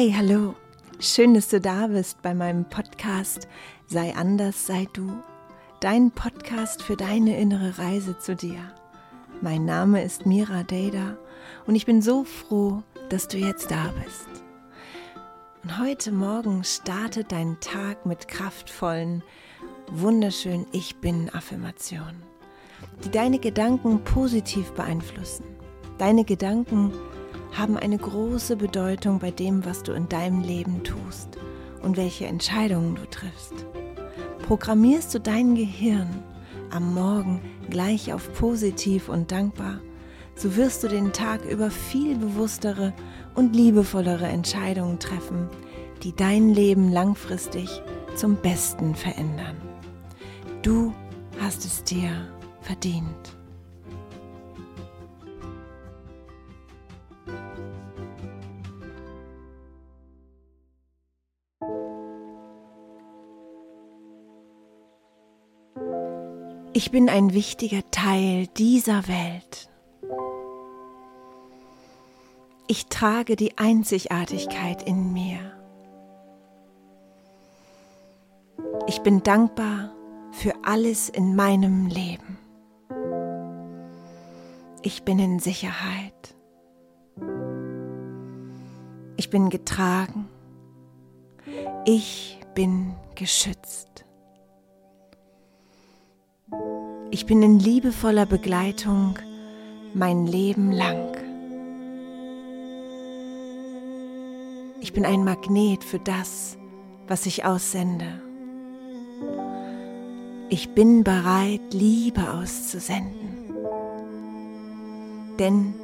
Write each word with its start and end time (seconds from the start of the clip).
Hey, 0.00 0.14
hallo. 0.16 0.54
Schön, 0.98 1.34
dass 1.34 1.48
du 1.48 1.60
da 1.60 1.88
bist 1.88 2.22
bei 2.22 2.32
meinem 2.32 2.64
Podcast 2.64 3.46
Sei 3.86 4.14
anders, 4.16 4.66
sei 4.66 4.88
du. 4.94 5.12
Dein 5.80 6.10
Podcast 6.10 6.82
für 6.82 6.96
deine 6.96 7.36
innere 7.36 7.76
Reise 7.76 8.18
zu 8.18 8.34
dir. 8.34 8.62
Mein 9.42 9.66
Name 9.66 10.02
ist 10.02 10.24
Mira 10.24 10.62
Deda 10.62 11.18
und 11.66 11.74
ich 11.74 11.84
bin 11.84 12.00
so 12.00 12.24
froh, 12.24 12.82
dass 13.10 13.28
du 13.28 13.36
jetzt 13.36 13.70
da 13.70 13.92
bist. 14.02 14.26
Und 15.64 15.78
heute 15.78 16.12
Morgen 16.12 16.64
startet 16.64 17.30
dein 17.30 17.60
Tag 17.60 18.06
mit 18.06 18.26
kraftvollen, 18.26 19.22
wunderschönen 19.90 20.66
Ich 20.72 20.96
bin 20.96 21.28
Affirmationen, 21.34 22.22
die 23.04 23.10
deine 23.10 23.38
Gedanken 23.38 24.02
positiv 24.02 24.72
beeinflussen. 24.72 25.44
Deine 25.98 26.24
Gedanken 26.24 26.90
haben 27.52 27.76
eine 27.76 27.98
große 27.98 28.56
Bedeutung 28.56 29.18
bei 29.18 29.30
dem, 29.30 29.64
was 29.64 29.82
du 29.82 29.92
in 29.92 30.08
deinem 30.08 30.42
Leben 30.42 30.82
tust 30.84 31.38
und 31.82 31.96
welche 31.96 32.26
Entscheidungen 32.26 32.94
du 32.94 33.04
triffst. 33.06 33.66
Programmierst 34.46 35.14
du 35.14 35.20
dein 35.20 35.54
Gehirn 35.54 36.08
am 36.70 36.94
Morgen 36.94 37.40
gleich 37.68 38.12
auf 38.12 38.32
positiv 38.34 39.08
und 39.08 39.32
dankbar, 39.32 39.80
so 40.34 40.56
wirst 40.56 40.82
du 40.82 40.88
den 40.88 41.12
Tag 41.12 41.44
über 41.44 41.70
viel 41.70 42.16
bewusstere 42.16 42.92
und 43.34 43.54
liebevollere 43.54 44.26
Entscheidungen 44.26 44.98
treffen, 44.98 45.48
die 46.02 46.14
dein 46.14 46.54
Leben 46.54 46.90
langfristig 46.90 47.82
zum 48.16 48.36
Besten 48.36 48.94
verändern. 48.94 49.56
Du 50.62 50.92
hast 51.40 51.64
es 51.64 51.84
dir 51.84 52.10
verdient. 52.60 53.39
Ich 66.82 66.90
bin 66.90 67.10
ein 67.10 67.34
wichtiger 67.34 67.82
Teil 67.90 68.46
dieser 68.56 69.06
Welt. 69.06 69.68
Ich 72.68 72.86
trage 72.86 73.36
die 73.36 73.58
Einzigartigkeit 73.58 74.82
in 74.88 75.12
mir. 75.12 75.40
Ich 78.86 79.02
bin 79.02 79.22
dankbar 79.22 79.92
für 80.32 80.54
alles 80.62 81.10
in 81.10 81.36
meinem 81.36 81.86
Leben. 81.86 82.38
Ich 84.80 85.02
bin 85.02 85.18
in 85.18 85.38
Sicherheit. 85.38 86.34
Ich 89.18 89.28
bin 89.28 89.50
getragen. 89.50 90.30
Ich 91.84 92.40
bin 92.54 92.94
geschützt. 93.16 94.06
Ich 97.12 97.26
bin 97.26 97.42
in 97.42 97.58
liebevoller 97.58 98.24
Begleitung 98.24 99.18
mein 99.94 100.28
Leben 100.28 100.70
lang. 100.70 101.16
Ich 104.80 104.92
bin 104.92 105.04
ein 105.04 105.24
Magnet 105.24 105.82
für 105.82 105.98
das, 105.98 106.56
was 107.08 107.26
ich 107.26 107.44
aussende. 107.44 108.22
Ich 110.50 110.70
bin 110.70 111.02
bereit, 111.02 111.60
Liebe 111.72 112.32
auszusenden. 112.32 113.54
Denn 115.40 115.74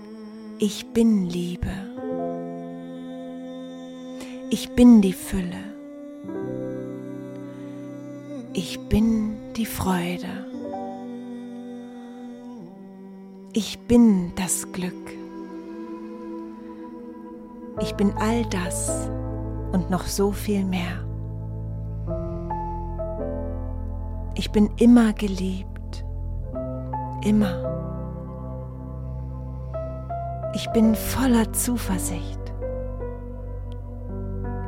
ich 0.61 0.86
bin 0.92 1.27
Liebe. 1.27 1.72
Ich 4.51 4.70
bin 4.70 5.02
die 5.02 5.12
Fülle. 5.12 5.64
Ich 8.52 8.78
bin 8.89 9.36
die 9.56 9.67
Freude. 9.67 10.55
Ich 13.58 13.78
bin 13.89 14.34
das 14.34 14.70
Glück. 14.70 14.92
Ich 17.80 17.94
bin 17.94 18.12
all 18.18 18.44
das 18.50 19.08
und 19.72 19.89
noch 19.89 20.05
so 20.05 20.30
viel 20.30 20.62
mehr. 20.62 21.02
Ich 24.34 24.52
bin 24.52 24.68
immer 24.77 25.14
geliebt. 25.14 26.05
Immer. 27.24 27.55
Ich 30.55 30.70
bin 30.72 30.95
voller 30.95 31.50
Zuversicht. 31.55 32.52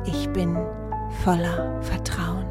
Ich 0.05 0.27
bin 0.31 0.57
voller 1.23 1.79
Vertrauen. 1.83 2.47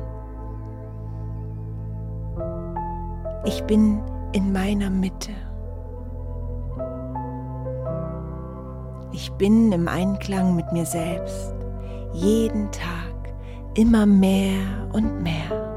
Ich 3.44 3.60
bin 3.65 4.00
in 4.31 4.53
meiner 4.53 4.88
Mitte. 4.88 5.32
Ich 9.13 9.33
bin 9.33 9.73
im 9.73 9.89
Einklang 9.89 10.55
mit 10.55 10.71
mir 10.73 10.85
selbst, 10.85 11.55
jeden 12.13 12.71
Tag 12.71 13.35
immer 13.75 14.07
mehr 14.07 14.89
und 14.93 15.23
mehr. 15.23 15.69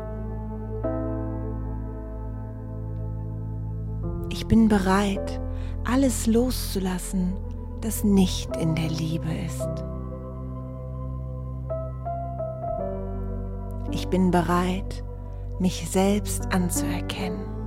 Ich 4.29 4.47
bin 4.47 4.67
bereit, 4.67 5.39
alles 5.85 6.27
loszulassen, 6.27 7.33
das 7.81 8.03
nicht 8.03 8.55
in 8.57 8.75
der 8.75 8.89
Liebe 8.89 9.33
ist. 9.45 9.85
Ich 13.91 14.07
bin 14.07 14.31
bereit, 14.31 15.03
mich 15.59 15.89
selbst 15.89 16.51
anzuerkennen. 16.53 17.60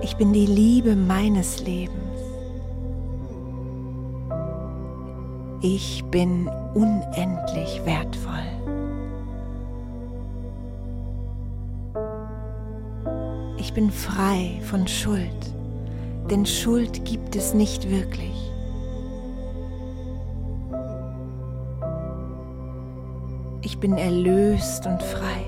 Ich 0.00 0.16
bin 0.16 0.32
die 0.32 0.46
Liebe 0.46 0.96
meines 0.96 1.60
Lebens. 1.64 1.98
Ich 5.60 6.02
bin 6.10 6.48
unendlich 6.74 7.80
wertvoll. 7.84 8.32
Ich 13.58 13.72
bin 13.72 13.90
frei 13.90 14.60
von 14.64 14.88
Schuld, 14.88 15.54
denn 16.28 16.44
Schuld 16.44 17.04
gibt 17.04 17.36
es 17.36 17.54
nicht 17.54 17.88
wirklich. 17.88 18.50
Ich 23.62 23.78
bin 23.78 23.96
erlöst 23.96 24.86
und 24.86 25.00
frei. 25.00 25.44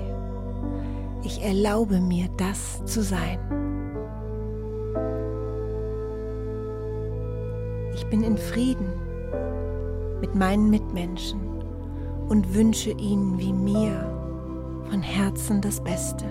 Ich 1.23 1.43
erlaube 1.43 1.99
mir, 1.99 2.29
das 2.37 2.83
zu 2.85 3.03
sein. 3.03 3.54
Ich 8.05 8.11
bin 8.11 8.21
in 8.21 8.37
Frieden 8.37 8.93
mit 10.21 10.35
meinen 10.35 10.69
Mitmenschen 10.69 11.39
und 12.29 12.53
wünsche 12.53 12.91
ihnen 12.91 13.39
wie 13.39 13.51
mir 13.51 14.85
von 14.91 15.01
Herzen 15.01 15.59
das 15.59 15.83
Beste. 15.83 16.25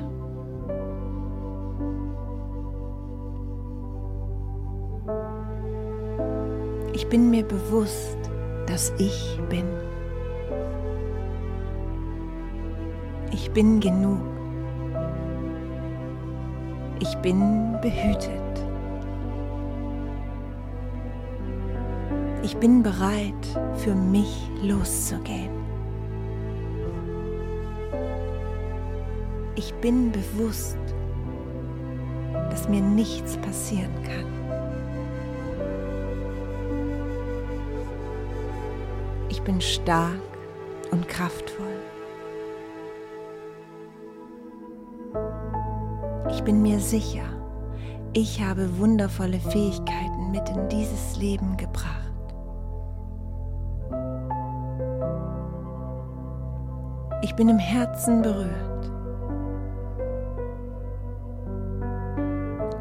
Ich 6.92 7.08
bin 7.08 7.28
mir 7.30 7.42
bewusst, 7.42 8.18
dass 8.68 8.92
ich 8.98 9.40
bin. 9.50 9.66
Ich 13.32 13.50
bin 13.50 13.80
genug. 13.80 14.20
Ich 17.00 17.16
bin 17.16 17.76
behütet. 17.82 18.63
Ich 22.44 22.58
bin 22.58 22.82
bereit, 22.82 23.58
für 23.76 23.94
mich 23.94 24.50
loszugehen. 24.62 25.50
Ich 29.54 29.72
bin 29.76 30.12
bewusst, 30.12 30.76
dass 32.50 32.68
mir 32.68 32.82
nichts 32.82 33.38
passieren 33.38 33.94
kann. 34.02 34.26
Ich 39.30 39.40
bin 39.40 39.58
stark 39.62 40.20
und 40.90 41.08
kraftvoll. 41.08 41.78
Ich 46.30 46.42
bin 46.42 46.60
mir 46.60 46.78
sicher, 46.78 47.24
ich 48.12 48.42
habe 48.42 48.78
wundervolle 48.78 49.40
Fähigkeiten 49.40 50.30
mit 50.30 50.46
in 50.50 50.68
dieses 50.68 51.16
Leben 51.16 51.56
gebracht. 51.56 52.03
Ich 57.24 57.34
bin 57.36 57.48
im 57.48 57.58
Herzen 57.58 58.20
berührt. 58.20 58.90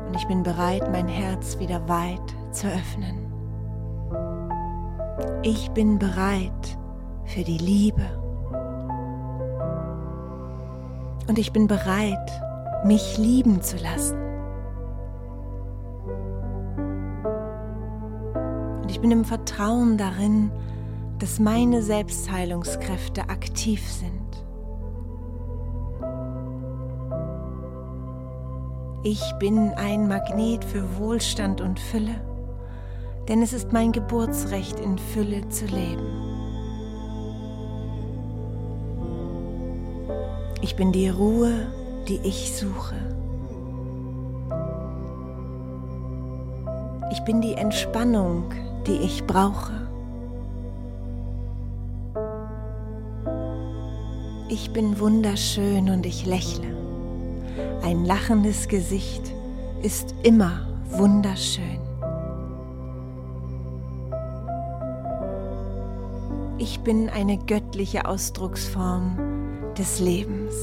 Und 0.06 0.16
ich 0.18 0.28
bin 0.28 0.44
bereit, 0.44 0.92
mein 0.92 1.07
Herz 1.07 1.60
wieder 1.60 1.88
weit 1.88 2.36
zu 2.51 2.68
öffnen. 2.68 3.31
Ich 5.44 5.72
bin 5.72 5.98
bereit 5.98 6.78
für 7.24 7.45
die 7.45 7.57
Liebe. 7.57 8.01
Und 11.30 11.39
ich 11.39 11.54
bin 11.54 11.68
bereit, 11.68 12.30
mich 12.84 13.18
lieben 13.18 13.62
zu 13.62 13.78
lassen. 13.78 14.18
Und 18.81 18.92
ich 18.92 19.00
bin 19.00 19.12
im 19.12 19.24
Vertrauen 19.24 19.98
darin, 19.98 20.51
dass 21.19 21.39
meine 21.39 21.81
Selbstheilungskräfte 21.81 23.30
aktiv 23.30 23.89
sind. 23.89 24.23
Ich 29.06 29.34
bin 29.38 29.74
ein 29.74 30.08
Magnet 30.08 30.64
für 30.64 30.98
Wohlstand 30.98 31.60
und 31.60 31.78
Fülle, 31.78 32.16
denn 33.28 33.42
es 33.42 33.52
ist 33.52 33.74
mein 33.74 33.92
Geburtsrecht, 33.92 34.80
in 34.80 34.98
Fülle 34.98 35.50
zu 35.50 35.66
leben. 35.66 36.08
Ich 40.62 40.78
bin 40.78 40.94
die 40.94 41.10
Ruhe, 41.10 41.68
die 42.08 42.22
ich 42.24 42.56
suche. 42.56 42.96
Ich 47.12 47.20
bin 47.26 47.42
die 47.42 47.56
Entspannung, 47.56 48.54
die 48.88 49.00
ich 49.00 49.28
brauche. 49.28 49.86
Ich 54.48 54.72
bin 54.72 54.98
wunderschön 54.98 55.90
und 55.90 56.06
ich 56.06 56.26
lächle. 56.26 56.83
Ein 57.84 58.06
lachendes 58.06 58.70
Gesicht 58.70 59.34
ist 59.82 60.16
immer 60.24 60.66
wunderschön. 60.92 61.82
Ich 66.58 66.80
bin 66.80 67.10
eine 67.10 67.38
göttliche 67.40 68.06
Ausdrucksform 68.06 69.18
des 69.78 70.00
Lebens. 70.00 70.56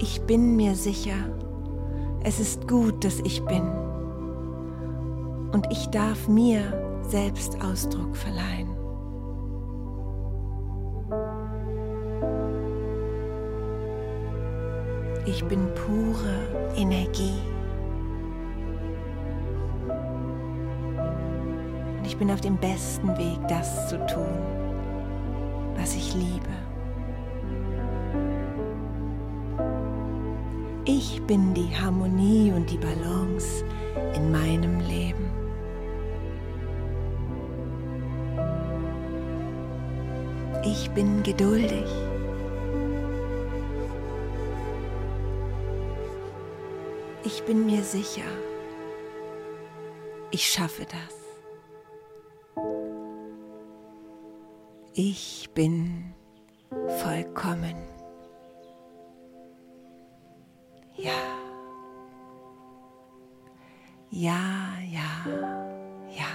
Ich 0.00 0.20
bin 0.26 0.56
mir 0.56 0.74
sicher, 0.74 1.16
es 2.22 2.38
ist 2.38 2.68
gut, 2.68 3.02
dass 3.02 3.18
ich 3.20 3.42
bin. 3.46 3.66
Und 5.52 5.66
ich 5.70 5.86
darf 5.86 6.28
mir 6.28 7.00
selbst 7.08 7.56
Ausdruck 7.62 8.14
verleihen. 8.14 8.77
Ich 15.30 15.44
bin 15.44 15.68
pure 15.74 16.72
Energie. 16.74 17.38
Und 21.98 22.06
ich 22.06 22.16
bin 22.16 22.30
auf 22.30 22.40
dem 22.40 22.56
besten 22.56 23.08
Weg, 23.18 23.38
das 23.46 23.90
zu 23.90 23.98
tun, 24.06 24.38
was 25.76 25.94
ich 25.94 26.14
liebe. 26.14 26.48
Ich 30.86 31.20
bin 31.26 31.52
die 31.52 31.76
Harmonie 31.76 32.50
und 32.50 32.70
die 32.70 32.78
Balance 32.78 33.64
in 34.14 34.32
meinem 34.32 34.80
Leben. 34.80 35.28
Ich 40.64 40.90
bin 40.92 41.22
geduldig. 41.22 42.07
Ich 47.24 47.42
bin 47.44 47.66
mir 47.66 47.82
sicher, 47.82 48.30
ich 50.30 50.46
schaffe 50.46 50.84
das. 50.84 51.18
Ich 54.94 55.50
bin 55.54 56.14
vollkommen. 57.02 57.76
Ja. 60.96 61.12
Ja, 64.10 64.74
ja, 64.90 65.26
ja. 66.10 66.26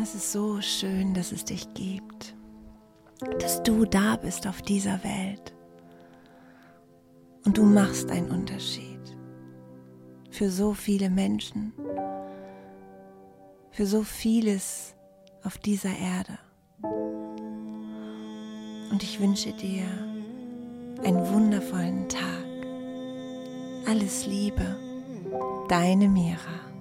Es 0.00 0.14
ist 0.14 0.32
so 0.32 0.60
schön, 0.60 1.14
dass 1.14 1.32
es 1.32 1.44
dich 1.44 1.72
gibt, 1.74 2.34
dass 3.38 3.62
du 3.62 3.84
da 3.84 4.16
bist 4.16 4.46
auf 4.46 4.62
dieser 4.62 5.02
Welt. 5.04 5.54
Und 7.44 7.58
du 7.58 7.64
machst 7.64 8.10
einen 8.10 8.30
Unterschied 8.30 9.00
für 10.30 10.50
so 10.50 10.74
viele 10.74 11.10
Menschen, 11.10 11.72
für 13.70 13.86
so 13.86 14.02
vieles 14.02 14.94
auf 15.42 15.58
dieser 15.58 15.90
Erde. 15.90 16.38
Und 18.90 19.02
ich 19.02 19.20
wünsche 19.20 19.52
dir 19.52 19.84
einen 21.04 21.28
wundervollen 21.32 22.08
Tag. 22.08 22.44
Alles 23.86 24.26
Liebe, 24.26 24.76
deine 25.68 26.08
Mira. 26.08 26.73